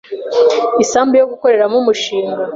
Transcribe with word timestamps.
isambu 0.83 1.13
yo 1.17 1.27
gukoreramo 1.31 1.75
umushinga 1.79 2.41